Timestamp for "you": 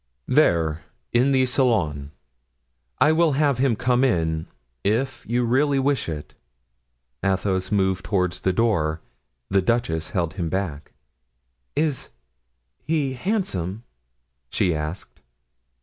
5.27-5.45